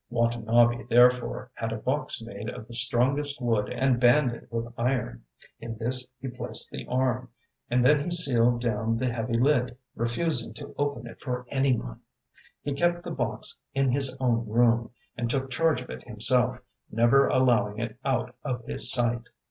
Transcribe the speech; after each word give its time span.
Watanabe 0.09 0.85
therefore 0.89 1.51
had 1.53 1.71
a 1.71 1.77
box 1.77 2.23
made 2.23 2.49
of 2.49 2.65
the 2.65 2.73
strongest 2.73 3.39
wood 3.39 3.69
and 3.69 3.99
banded 3.99 4.47
with 4.49 4.65
iron. 4.75 5.23
In 5.59 5.77
this 5.77 6.07
he 6.19 6.27
placed 6.27 6.71
the 6.71 6.87
arm, 6.87 7.29
and 7.69 7.85
then 7.85 8.03
he 8.05 8.09
sealed 8.09 8.61
down 8.61 8.97
the 8.97 9.13
heavy 9.13 9.35
lid, 9.37 9.77
refusing 9.95 10.55
to 10.55 10.73
open 10.79 11.05
it 11.05 11.21
for 11.21 11.45
anyone. 11.51 12.01
He 12.63 12.73
kept 12.73 13.03
the 13.03 13.11
box 13.11 13.55
in 13.75 13.91
his 13.91 14.17
own 14.19 14.49
room 14.49 14.89
and 15.15 15.29
took 15.29 15.51
charge 15.51 15.81
of 15.81 15.91
it 15.91 16.01
himself, 16.01 16.57
never 16.89 17.27
allowing 17.27 17.77
it 17.77 17.99
out 18.03 18.33
of 18.43 18.65
his 18.65 18.91
sight. 18.91 19.29